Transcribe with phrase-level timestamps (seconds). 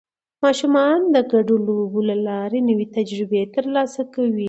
[0.43, 4.39] ماشومان د ګډو لوبو له لارې نوې تجربې ترلاسه کوي